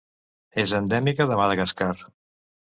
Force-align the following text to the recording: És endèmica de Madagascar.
És 0.63 0.73
endèmica 0.79 1.29
de 1.33 1.39
Madagascar. 1.43 1.93